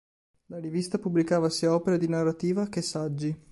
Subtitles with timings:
[0.47, 3.39] La rivista pubblicava sia opere di narrativa che saggi.